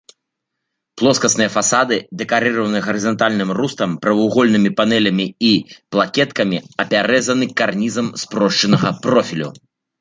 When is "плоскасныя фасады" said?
1.01-1.97